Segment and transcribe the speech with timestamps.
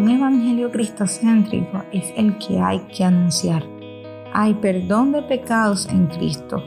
[0.00, 3.62] un evangelio cristocéntrico es el que hay que anunciar.
[4.32, 6.64] Hay perdón de pecados en Cristo.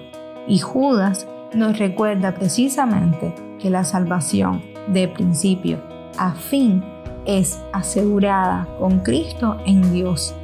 [0.47, 5.81] Y Judas nos recuerda precisamente que la salvación de principio
[6.19, 6.83] a fin
[7.25, 10.35] es asegurada con Cristo en Dios.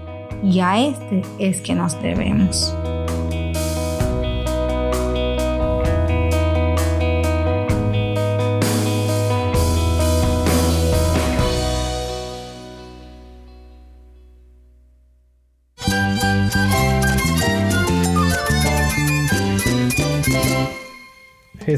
[0.41, 2.75] Y a este es que nos debemos.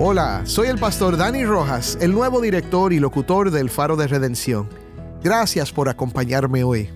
[0.00, 4.68] Hola, soy el pastor Dani Rojas, el nuevo director y locutor del Faro de Redención.
[5.24, 6.88] Gracias por acompañarme hoy.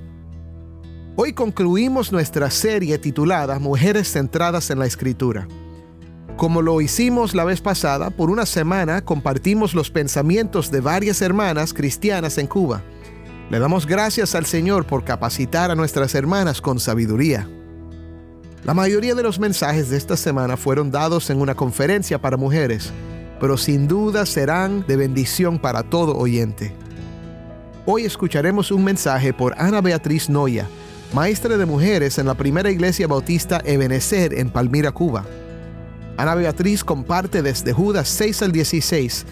[1.17, 5.49] Hoy concluimos nuestra serie titulada Mujeres centradas en la Escritura.
[6.37, 11.75] Como lo hicimos la vez pasada, por una semana compartimos los pensamientos de varias hermanas
[11.75, 12.85] cristianas en Cuba.
[13.51, 17.49] Le damos gracias al Señor por capacitar a nuestras hermanas con sabiduría.
[18.65, 22.93] La mayoría de los mensajes de esta semana fueron dados en una conferencia para mujeres,
[23.41, 26.73] pero sin duda serán de bendición para todo oyente.
[27.87, 30.69] Hoy escucharemos un mensaje por Ana Beatriz Noya,
[31.13, 35.25] maestra de mujeres en la primera iglesia bautista Ebenezer en Palmira, Cuba.
[36.17, 39.27] Ana Beatriz comparte desde Judas 6 al 16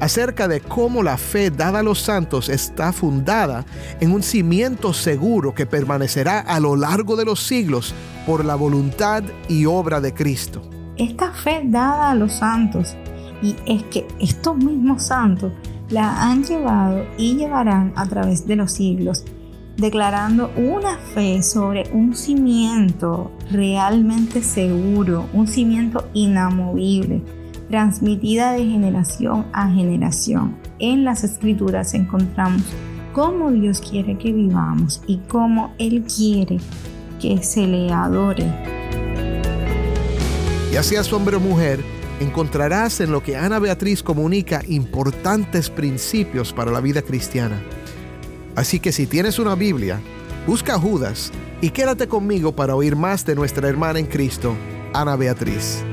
[0.00, 3.64] acerca de cómo la fe dada a los santos está fundada
[4.00, 7.94] en un cimiento seguro que permanecerá a lo largo de los siglos
[8.26, 10.62] por la voluntad y obra de Cristo.
[10.96, 12.96] Esta fe dada a los santos,
[13.42, 15.52] y es que estos mismos santos
[15.90, 19.24] la han llevado y llevarán a través de los siglos,
[19.76, 27.22] declarando una fe sobre un cimiento realmente seguro, un cimiento inamovible
[27.74, 30.54] transmitida de generación a generación.
[30.78, 32.62] En las escrituras encontramos
[33.12, 36.58] cómo Dios quiere que vivamos y cómo Él quiere
[37.20, 38.44] que se le adore.
[40.70, 41.80] Ya seas hombre o mujer,
[42.20, 47.60] encontrarás en lo que Ana Beatriz comunica importantes principios para la vida cristiana.
[48.54, 50.00] Así que si tienes una Biblia,
[50.46, 54.54] busca Judas y quédate conmigo para oír más de nuestra hermana en Cristo,
[54.92, 55.84] Ana Beatriz.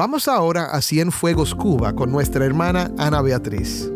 [0.00, 3.92] Vamos ahora a Cienfuegos, Cuba, con nuestra hermana Ana Beatriz.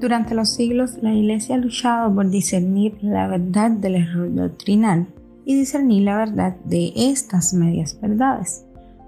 [0.00, 5.08] Durante los siglos, la Iglesia ha luchado por discernir la verdad del error doctrinal
[5.44, 8.64] y discernir la verdad de estas medias verdades,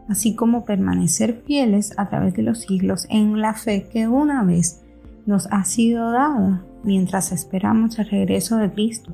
[0.08, 4.82] así como permanecer fieles a través de los siglos en la fe que una vez
[5.24, 9.12] nos ha sido dada mientras esperamos el regreso de Cristo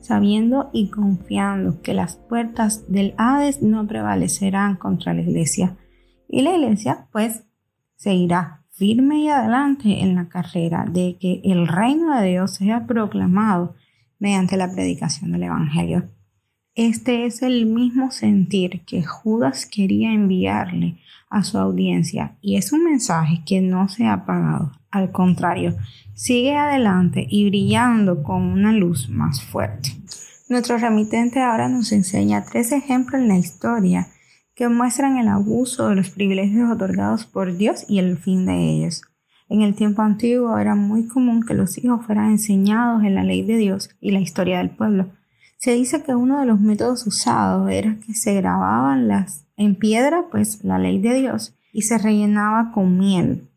[0.00, 5.76] sabiendo y confiando que las puertas del Hades no prevalecerán contra la iglesia.
[6.28, 7.44] Y la iglesia pues
[7.96, 13.74] seguirá firme y adelante en la carrera de que el reino de Dios sea proclamado
[14.18, 16.10] mediante la predicación del Evangelio.
[16.74, 20.98] Este es el mismo sentir que Judas quería enviarle
[21.28, 24.72] a su audiencia y es un mensaje que no se ha apagado.
[24.90, 25.76] Al contrario,
[26.14, 29.90] sigue adelante y brillando con una luz más fuerte.
[30.48, 34.08] Nuestro remitente ahora nos enseña tres ejemplos en la historia
[34.54, 39.02] que muestran el abuso de los privilegios otorgados por Dios y el fin de ellos.
[39.48, 43.42] En el tiempo antiguo era muy común que los hijos fueran enseñados en la ley
[43.42, 45.10] de Dios y la historia del pueblo.
[45.56, 50.24] Se dice que uno de los métodos usados era que se grababan las en piedra,
[50.30, 53.49] pues la ley de Dios, y se rellenaba con miel.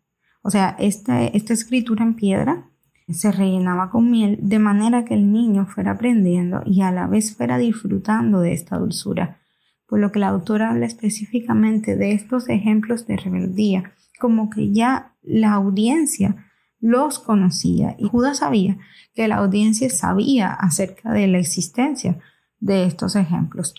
[0.43, 2.69] O sea, esta, escritura en piedra
[3.09, 7.35] se rellenaba con miel de manera que el niño fuera aprendiendo y a la vez
[7.35, 9.39] fuera disfrutando de esta dulzura.
[9.87, 15.13] Por lo que la autora habla específicamente de estos ejemplos de rebeldía, como que ya
[15.21, 16.35] la audiencia
[16.81, 18.77] los conocía y Judas sabía
[19.15, 22.19] que la audiencia sabía acerca de la existencia
[22.59, 23.73] de estos ejemplos.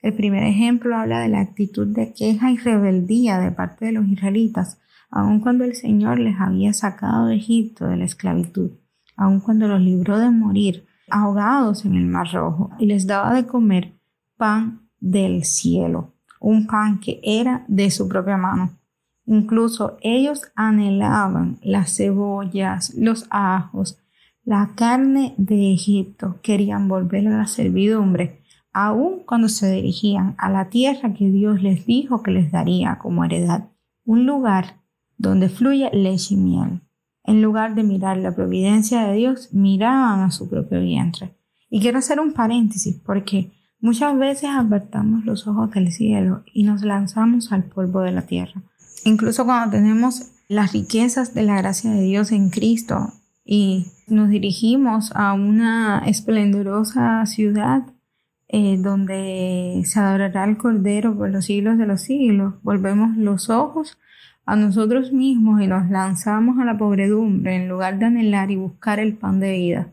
[0.00, 4.08] El primer ejemplo habla de la actitud de queja y rebeldía de parte de los
[4.08, 4.78] israelitas,
[5.10, 8.72] aun cuando el Señor les había sacado de Egipto de la esclavitud,
[9.16, 13.46] aun cuando los libró de morir ahogados en el Mar Rojo y les daba de
[13.46, 13.94] comer
[14.36, 18.78] pan del cielo, un pan que era de su propia mano.
[19.26, 23.98] Incluso ellos anhelaban las cebollas, los ajos,
[24.44, 30.70] la carne de Egipto, querían volver a la servidumbre, aun cuando se dirigían a la
[30.70, 33.68] tierra que Dios les dijo que les daría como heredad,
[34.06, 34.76] un lugar
[35.18, 36.80] donde fluye leche y miel.
[37.24, 41.36] En lugar de mirar la providencia de Dios, miraban a su propio vientre.
[41.68, 46.82] Y quiero hacer un paréntesis porque muchas veces apartamos los ojos del cielo y nos
[46.82, 48.62] lanzamos al polvo de la tierra.
[49.04, 53.12] Incluso cuando tenemos las riquezas de la gracia de Dios en Cristo
[53.44, 57.82] y nos dirigimos a una esplendorosa ciudad
[58.48, 63.98] eh, donde se adorará el Cordero por los siglos de los siglos, volvemos los ojos
[64.48, 68.98] a nosotros mismos y nos lanzamos a la pobredumbre en lugar de anhelar y buscar
[68.98, 69.88] el pan de vida.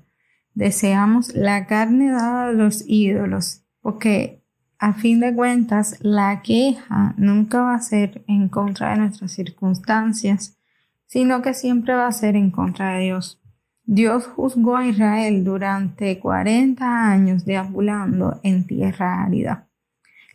[0.53, 4.45] Deseamos la carne dada a los ídolos, porque
[4.79, 10.57] a fin de cuentas, la queja nunca va a ser en contra de nuestras circunstancias,
[11.05, 13.41] sino que siempre va a ser en contra de Dios.
[13.83, 19.67] Dios juzgó a Israel durante 40 años deambulando en tierra árida.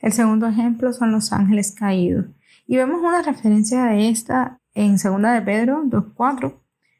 [0.02, 2.26] El segundo ejemplo son los ángeles caídos.
[2.70, 6.54] Y vemos una referencia de esta en 2 de Pedro 2.4,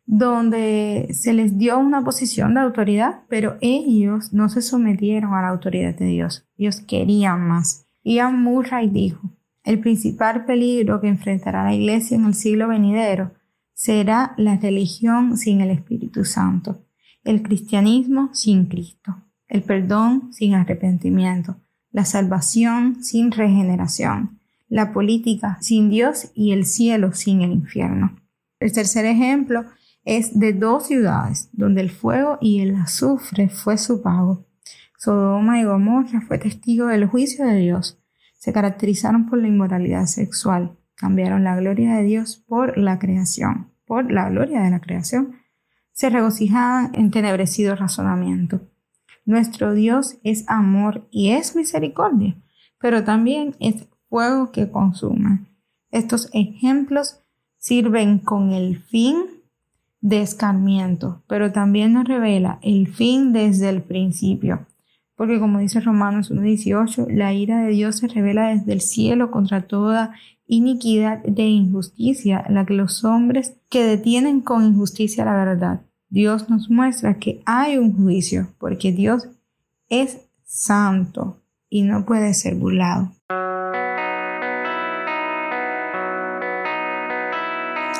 [0.05, 5.51] donde se les dio una posición de autoridad, pero ellos no se sometieron a la
[5.51, 6.45] autoridad de Dios.
[6.59, 7.87] Ellos querían más.
[8.03, 9.21] Ian Murray dijo,
[9.63, 13.31] el principal peligro que enfrentará la iglesia en el siglo venidero
[13.73, 16.85] será la religión sin el Espíritu Santo,
[17.23, 21.59] el cristianismo sin Cristo, el perdón sin arrepentimiento,
[21.93, 24.40] la salvación sin regeneración,
[24.71, 28.17] la política sin Dios y el cielo sin el infierno.
[28.61, 29.67] El tercer ejemplo
[30.05, 34.47] es de dos ciudades donde el fuego y el azufre fue su pago.
[34.97, 37.99] Sodoma y Gomorra fue testigo del juicio de Dios.
[38.39, 40.77] Se caracterizaron por la inmoralidad sexual.
[40.95, 45.37] Cambiaron la gloria de Dios por la creación, por la gloria de la creación.
[45.93, 48.61] Se regocijaban en tenebrecido razonamiento.
[49.25, 52.37] Nuestro Dios es amor y es misericordia,
[52.79, 55.47] pero también es fuego que consume.
[55.91, 57.21] Estos ejemplos
[57.57, 59.17] sirven con el fin
[60.03, 64.67] de escarmiento, pero también nos revela el fin desde el principio.
[65.15, 69.62] Porque como dice Romanos 1.18, la ira de Dios se revela desde el cielo contra
[69.62, 70.15] toda
[70.47, 75.83] iniquidad de injusticia, la que los hombres que detienen con injusticia la verdad.
[76.09, 79.29] Dios nos muestra que hay un juicio, porque Dios
[79.89, 83.12] es santo y no puede ser burlado.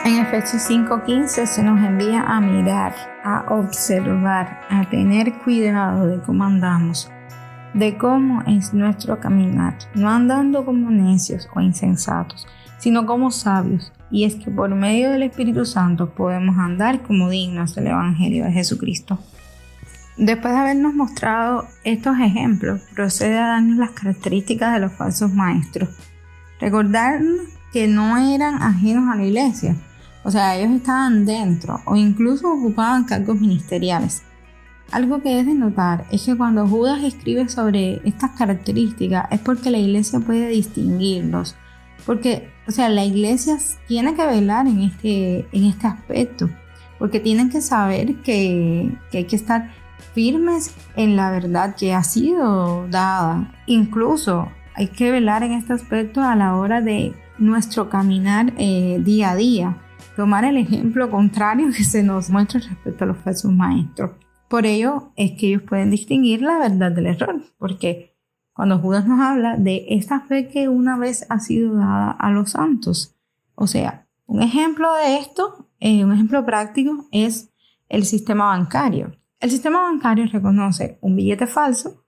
[0.03, 6.45] En Efesios 5:15 se nos envía a mirar, a observar, a tener cuidado de cómo
[6.45, 7.11] andamos,
[7.75, 12.47] de cómo es nuestro caminar, no andando como necios o insensatos,
[12.79, 13.93] sino como sabios.
[14.11, 18.53] Y es que por medio del Espíritu Santo podemos andar como dignos del Evangelio de
[18.53, 19.19] Jesucristo.
[20.17, 25.91] Después de habernos mostrado estos ejemplos, procede a darnos las características de los falsos maestros.
[26.59, 27.21] Recordar
[27.73, 29.77] que no eran ajenos a la iglesia,
[30.23, 34.23] o sea, ellos estaban dentro o incluso ocupaban cargos ministeriales.
[34.93, 39.71] Algo que es de notar es que cuando Judas escribe sobre estas características es porque
[39.71, 41.55] la iglesia puede distinguirlos.
[42.05, 46.51] Porque, o sea, la iglesia tiene que velar en este, en este aspecto.
[46.99, 49.71] Porque tienen que saber que, que hay que estar
[50.13, 53.55] firmes en la verdad que ha sido dada.
[53.67, 59.31] Incluso hay que velar en este aspecto a la hora de nuestro caminar eh, día
[59.31, 59.77] a día
[60.21, 64.11] tomar el ejemplo contrario que se nos muestra respecto a los falsos maestros.
[64.51, 68.15] Por ello es que ellos pueden distinguir la verdad del error, porque
[68.53, 72.51] cuando Judas nos habla de esta fe que una vez ha sido dada a los
[72.51, 73.17] santos,
[73.55, 77.51] o sea, un ejemplo de esto, eh, un ejemplo práctico es
[77.89, 79.17] el sistema bancario.
[79.39, 82.05] El sistema bancario reconoce un billete falso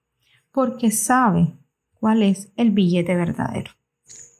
[0.51, 1.57] porque sabe
[1.95, 3.71] cuál es el billete verdadero.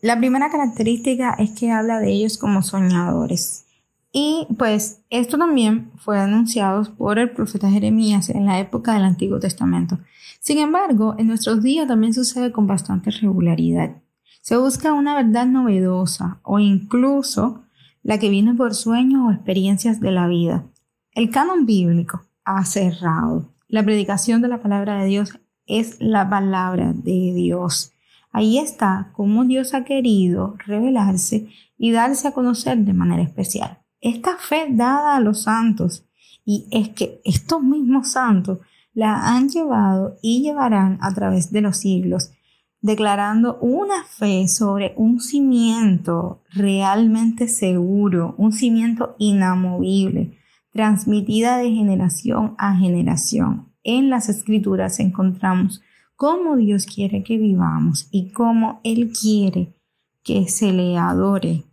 [0.03, 3.67] La primera característica es que habla de ellos como soñadores.
[4.13, 9.39] Y pues esto también fue anunciado por el profeta Jeremías en la época del Antiguo
[9.39, 10.01] Testamento.
[10.41, 13.93] Sin embargo, en nuestros días también sucede con bastante regularidad.
[14.41, 17.63] Se busca una verdad novedosa o incluso
[18.03, 20.65] la que viene por sueños o experiencias de la vida.
[21.13, 23.53] El canon bíblico ha cerrado.
[23.69, 27.93] La predicación de la palabra de Dios es la palabra de Dios.
[28.33, 31.49] Ahí está cómo Dios ha querido revelarse
[31.79, 36.05] y darse a conocer de manera especial esta fe dada a los santos,
[36.45, 38.59] y es que estos mismos santos
[38.93, 42.33] la han llevado y llevarán a través de los siglos,
[42.81, 50.37] declarando una fe sobre un cimiento realmente seguro, un cimiento inamovible,
[50.73, 53.69] transmitida de generación a generación.
[53.85, 55.81] En las escrituras encontramos
[56.23, 59.75] cómo Dios quiere que vivamos y cómo Él quiere
[60.23, 61.65] que se le adore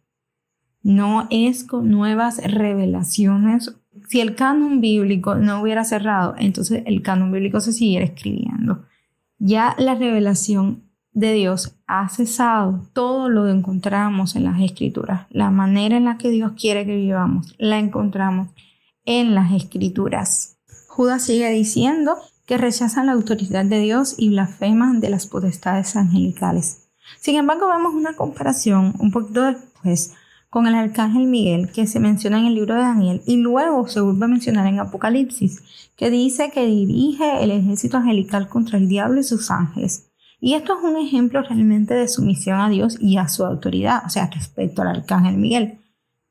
[0.82, 3.76] no es con nuevas revelaciones.
[4.08, 8.86] Si el canon bíblico no hubiera cerrado, entonces el canon bíblico se siguiera escribiendo.
[9.38, 12.90] Ya la revelación de Dios ha cesado.
[12.94, 15.28] Todo lo encontramos en las escrituras.
[15.30, 18.48] La manera en la que Dios quiere que vivamos la encontramos
[19.06, 20.58] en las escrituras.
[20.88, 22.16] Judas sigue diciendo
[22.50, 26.90] que rechazan la autoridad de Dios y blasfeman de las potestades angelicales.
[27.20, 30.16] Sin embargo, vemos una comparación un poquito después
[30.50, 34.02] con el arcángel Miguel que se menciona en el libro de Daniel y luego se
[34.02, 35.62] vuelve a mencionar en Apocalipsis,
[35.96, 40.10] que dice que dirige el ejército angelical contra el diablo y sus ángeles.
[40.42, 44.10] Y esto es un ejemplo realmente de sumisión a Dios y a su autoridad, o
[44.10, 45.78] sea, respecto al arcángel Miguel.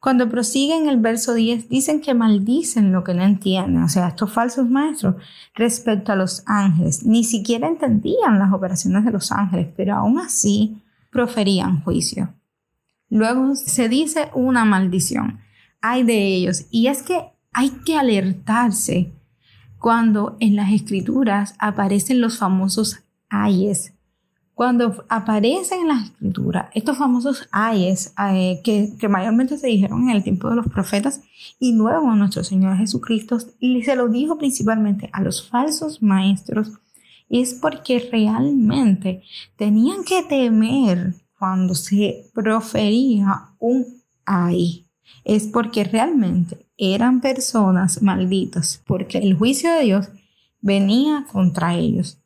[0.00, 4.32] Cuando prosiguen el verso 10, dicen que maldicen lo que no entienden, o sea, estos
[4.32, 5.16] falsos maestros,
[5.54, 7.04] respecto a los ángeles.
[7.04, 12.32] Ni siquiera entendían las operaciones de los ángeles, pero aún así proferían juicio.
[13.10, 15.40] Luego se dice una maldición.
[15.80, 16.66] Hay de ellos.
[16.70, 19.12] Y es que hay que alertarse
[19.78, 23.94] cuando en las escrituras aparecen los famosos ayes.
[24.58, 30.16] Cuando aparecen en las escrituras estos famosos ayes eh, que, que, mayormente se dijeron en
[30.16, 31.20] el tiempo de los profetas
[31.60, 36.72] y luego nuestro Señor Jesucristo se lo dijo principalmente a los falsos maestros,
[37.28, 39.22] es porque realmente
[39.54, 43.86] tenían que temer cuando se profería un
[44.24, 44.88] ay,
[45.22, 50.08] es porque realmente eran personas malditas, porque el juicio de Dios
[50.60, 52.17] venía contra ellos.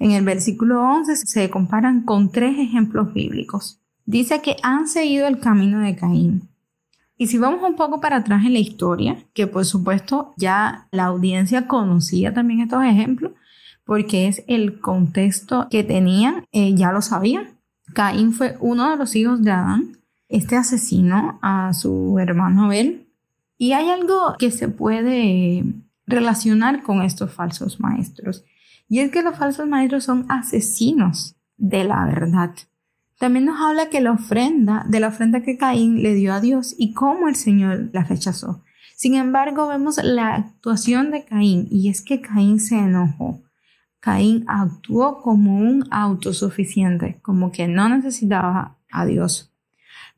[0.00, 3.78] En el versículo 11 se comparan con tres ejemplos bíblicos.
[4.06, 6.48] Dice que han seguido el camino de Caín.
[7.18, 11.04] Y si vamos un poco para atrás en la historia, que por supuesto ya la
[11.04, 13.32] audiencia conocía también estos ejemplos,
[13.84, 17.58] porque es el contexto que tenían, eh, ya lo sabían.
[17.92, 19.98] Caín fue uno de los hijos de Adán.
[20.30, 23.06] Este asesinó a su hermano Abel.
[23.58, 25.62] Y hay algo que se puede
[26.06, 28.44] relacionar con estos falsos maestros.
[28.90, 32.50] Y es que los falsos maestros son asesinos de la verdad.
[33.20, 36.74] También nos habla que la ofrenda, de la ofrenda que Caín le dio a Dios
[36.76, 38.64] y cómo el Señor la rechazó.
[38.96, 43.40] Sin embargo, vemos la actuación de Caín y es que Caín se enojó.
[44.00, 49.54] Caín actuó como un autosuficiente, como que no necesitaba a Dios.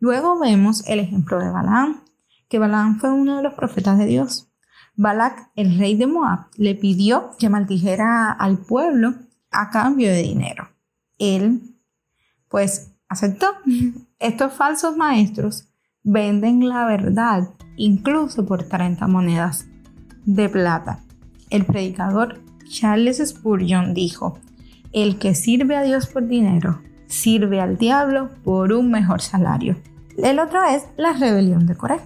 [0.00, 2.04] Luego vemos el ejemplo de Balaam,
[2.48, 4.51] que Balaam fue uno de los profetas de Dios.
[4.94, 9.14] Balak, el rey de Moab, le pidió que maldijera al pueblo
[9.50, 10.68] a cambio de dinero.
[11.18, 11.62] Él,
[12.48, 13.46] pues, aceptó.
[14.18, 15.68] Estos falsos maestros
[16.02, 19.66] venden la verdad incluso por 30 monedas
[20.24, 21.00] de plata.
[21.50, 24.38] El predicador Charles Spurgeon dijo,
[24.92, 29.76] el que sirve a Dios por dinero, sirve al diablo por un mejor salario.
[30.16, 32.00] El otro es la rebelión de Coré.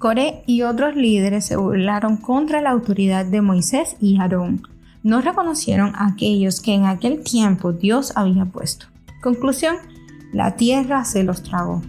[0.00, 4.62] Coré y otros líderes se burlaron contra la autoridad de Moisés y Aarón.
[5.02, 8.86] No reconocieron a aquellos que en aquel tiempo Dios había puesto.
[9.22, 9.76] Conclusión,
[10.32, 11.82] la tierra se los tragó.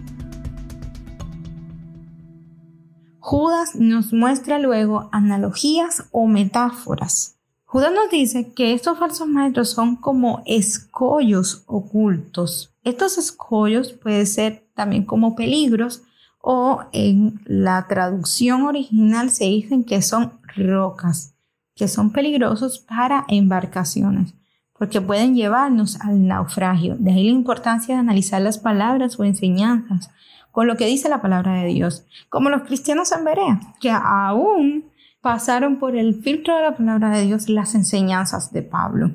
[3.18, 7.38] Judas nos muestra luego analogías o metáforas
[7.72, 12.74] Judas nos dice que estos falsos maestros son como escollos ocultos.
[12.84, 16.02] Estos escollos pueden ser también como peligros
[16.42, 21.34] o en la traducción original se dicen que son rocas,
[21.74, 24.34] que son peligrosos para embarcaciones,
[24.72, 26.96] porque pueden llevarnos al naufragio.
[26.98, 30.10] De ahí la importancia de analizar las palabras o enseñanzas
[30.50, 34.90] con lo que dice la palabra de Dios, como los cristianos en Berea, que aún
[35.22, 39.12] pasaron por el filtro de la palabra de Dios las enseñanzas de Pablo.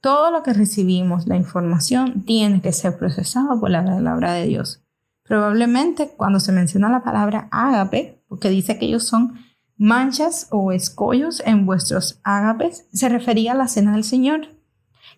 [0.00, 4.83] Todo lo que recibimos, la información, tiene que ser procesado por la palabra de Dios.
[5.24, 9.34] Probablemente cuando se menciona la palabra ágape, porque dice que ellos son
[9.76, 14.48] manchas o escollos en vuestros ágapes, se refería a la cena del Señor.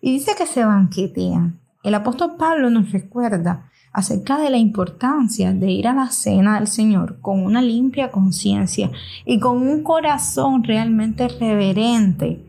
[0.01, 1.59] Y dice que se banquetean.
[1.83, 6.67] El apóstol Pablo nos recuerda acerca de la importancia de ir a la cena del
[6.67, 8.91] Señor con una limpia conciencia
[9.25, 12.45] y con un corazón realmente reverente,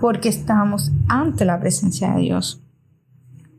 [0.00, 2.62] porque estamos ante la presencia de Dios.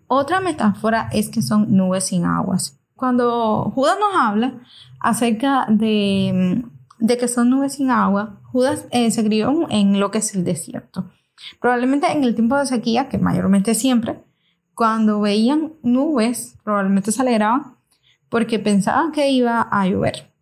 [0.08, 2.83] Otra metáfora es que son nubes sin aguas.
[2.96, 4.54] Cuando Judas nos habla
[5.00, 6.64] acerca de,
[7.08, 11.10] que son nubes sin agua, Judas eh, se crió en lo que es el desierto.
[11.60, 14.24] Probablemente en el tiempo de sequía, que mayormente siempre,
[14.76, 17.76] cuando veían nubes, probablemente se alegraban
[18.30, 20.34] porque pensaban que iba a llover.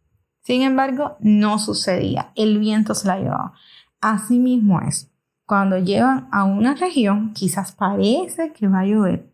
[0.41, 2.31] Sin embargo, no sucedía.
[2.35, 3.53] El viento se la llevaba.
[3.99, 5.11] Así mismo es.
[5.45, 9.29] Cuando llevan a una región, quizás parece que va a llover,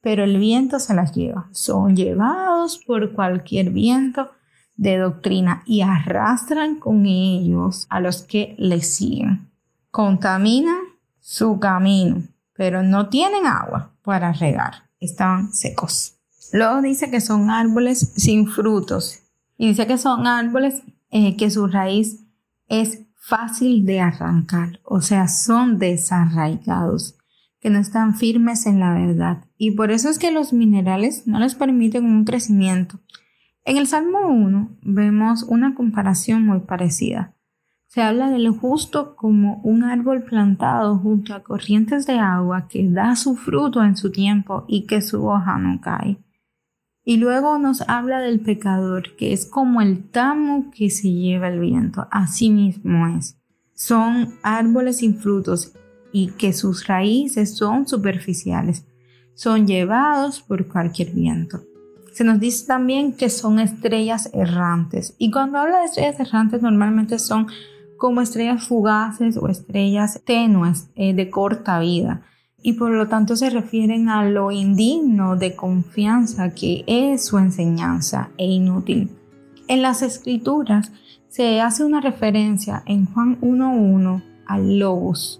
[0.00, 1.48] pero el viento se las lleva.
[1.52, 4.30] Son llevados por cualquier viento
[4.76, 9.50] de doctrina y arrastran con ellos a los que les siguen.
[9.90, 10.80] Contaminan
[11.20, 12.22] su camino,
[12.54, 16.16] pero no tienen agua para regar, estaban secos.
[16.52, 19.20] Luego dice que son árboles sin frutos
[19.56, 22.24] y dice que son árboles eh, que su raíz
[22.66, 27.16] es fácil de arrancar, o sea, son desarraigados,
[27.60, 29.44] que no están firmes en la verdad.
[29.56, 32.98] Y por eso es que los minerales no les permiten un crecimiento.
[33.64, 37.36] En el Salmo 1 vemos una comparación muy parecida.
[37.86, 43.16] Se habla del justo como un árbol plantado junto a corrientes de agua que da
[43.16, 46.18] su fruto en su tiempo y que su hoja no cae.
[47.04, 51.58] Y luego nos habla del pecador, que es como el tamo que se lleva el
[51.58, 52.06] viento.
[52.10, 53.36] Así mismo es.
[53.74, 55.74] Son árboles sin frutos
[56.12, 58.84] y que sus raíces son superficiales.
[59.34, 61.62] Son llevados por cualquier viento.
[62.12, 65.14] Se nos dice también que son estrellas errantes.
[65.18, 67.46] Y cuando habla de estrellas errantes normalmente son
[67.96, 72.22] como estrellas fugaces o estrellas tenues eh, de corta vida
[72.62, 78.30] y por lo tanto se refieren a lo indigno de confianza que es su enseñanza
[78.36, 79.10] e inútil.
[79.68, 80.92] En las escrituras
[81.28, 85.39] se hace una referencia en Juan 1.1 al logos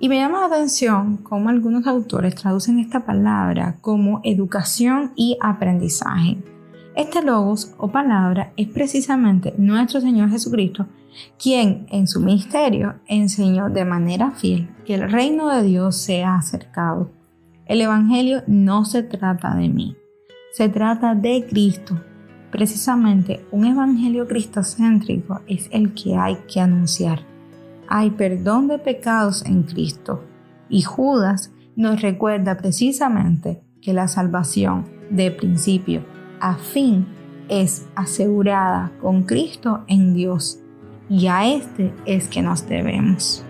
[0.00, 6.38] y me llama la atención cómo algunos autores traducen esta palabra como educación y aprendizaje.
[6.96, 10.86] Este logos o palabra es precisamente nuestro Señor Jesucristo
[11.38, 16.36] quien en su ministerio enseñó de manera fiel que el reino de Dios se ha
[16.36, 17.10] acercado.
[17.66, 19.96] El Evangelio no se trata de mí,
[20.52, 22.00] se trata de Cristo.
[22.50, 27.20] Precisamente un Evangelio cristocéntrico es el que hay que anunciar.
[27.92, 30.24] Hay perdón de pecados en Cristo
[30.68, 36.04] y Judas nos recuerda precisamente que la salvación de principio
[36.40, 37.06] a fin
[37.48, 40.60] es asegurada con Cristo en Dios
[41.08, 43.44] y a este es que nos debemos.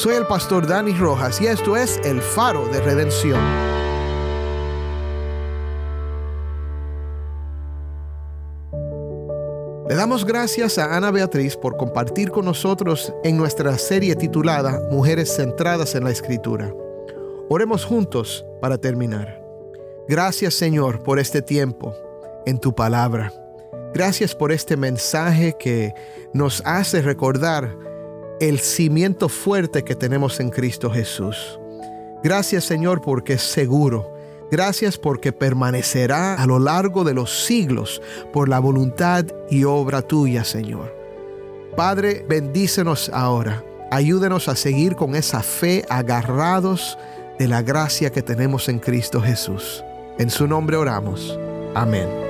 [0.00, 3.38] Soy el pastor Dani Rojas y esto es El Faro de Redención.
[9.86, 15.36] Le damos gracias a Ana Beatriz por compartir con nosotros en nuestra serie titulada Mujeres
[15.36, 16.72] Centradas en la Escritura.
[17.50, 19.38] Oremos juntos para terminar.
[20.08, 21.94] Gracias Señor por este tiempo
[22.46, 23.34] en tu palabra.
[23.92, 25.92] Gracias por este mensaje que
[26.32, 27.89] nos hace recordar
[28.40, 31.58] el cimiento fuerte que tenemos en Cristo Jesús.
[32.22, 34.14] Gracias Señor porque es seguro.
[34.50, 40.42] Gracias porque permanecerá a lo largo de los siglos por la voluntad y obra tuya,
[40.42, 40.92] Señor.
[41.76, 43.64] Padre, bendícenos ahora.
[43.92, 46.98] Ayúdenos a seguir con esa fe agarrados
[47.38, 49.84] de la gracia que tenemos en Cristo Jesús.
[50.18, 51.38] En su nombre oramos.
[51.74, 52.29] Amén.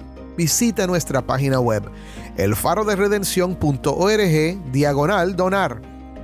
[0.41, 1.83] visita nuestra página web
[2.35, 5.79] elfaroderedención.org diagonal donar.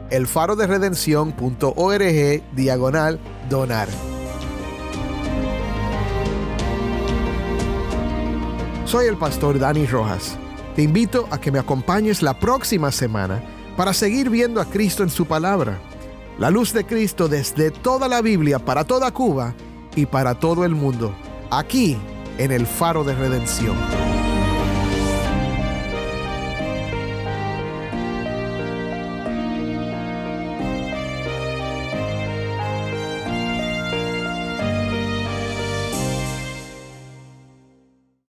[0.09, 3.87] elfaroderedención.org diagonal donar.
[8.85, 10.35] Soy el pastor Dani Rojas.
[10.75, 13.39] Te invito a que me acompañes la próxima semana
[13.75, 15.77] para seguir viendo a Cristo en su palabra.
[16.39, 19.53] La luz de Cristo desde toda la Biblia para toda Cuba
[19.95, 21.13] y para todo el mundo.
[21.51, 21.95] Aquí
[22.37, 23.75] en el Faro de Redención.